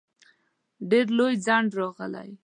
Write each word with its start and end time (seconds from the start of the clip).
ډېر 0.89 1.05
لوی 1.17 1.33
ځنډ 1.45 1.67
راتلی. 1.79 2.29